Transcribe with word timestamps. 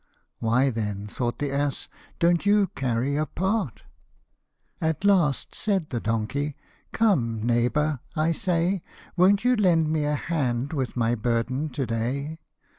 "Why 0.39 0.71
then," 0.71 1.05
thought 1.05 1.37
the 1.37 1.51
ass, 1.51 1.87
"don't 2.17 2.43
you 2.43 2.65
carry 2.73 3.15
a 3.15 3.27
part?" 3.27 3.83
At 4.81 5.03
last, 5.05 5.53
said 5.53 5.91
the 5.91 5.99
donkey," 5.99 6.55
Come, 6.91 7.43
neighbour, 7.45 7.99
I 8.15 8.31
say, 8.31 8.81
Won't 9.15 9.45
you 9.45 9.55
lend 9.55 9.91
me 9.91 10.05
a 10.05 10.15
hand 10.15 10.73
with 10.73 10.97
my 10.97 11.13
burden 11.13 11.69
to 11.69 11.85
day 11.85 12.39